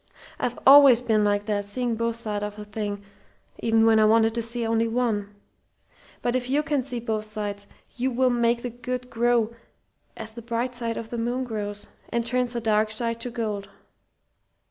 [0.39, 3.03] I've always been like that: seeing both sides of a thing
[3.59, 5.29] even when I wanted to see only one.
[6.23, 9.53] But if you can see both sides, you will make the good grow,
[10.17, 13.69] as the bright side of the moon grows, and turns the dark side to gold.